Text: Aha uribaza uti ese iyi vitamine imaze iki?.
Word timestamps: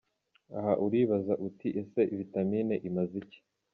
Aha 0.57 0.73
uribaza 0.85 1.33
uti 1.47 1.67
ese 1.81 1.99
iyi 2.05 2.19
vitamine 2.21 2.75
imaze 2.89 3.13
iki?. 3.23 3.39